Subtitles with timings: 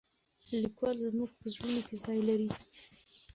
[0.61, 2.49] لیکوال زموږ په زړونو کې ځای لري.